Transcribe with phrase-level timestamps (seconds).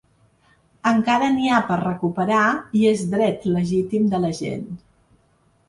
[0.91, 2.41] Encara n’hi ha per recuperar
[2.81, 4.69] i es dret legítim de la gent.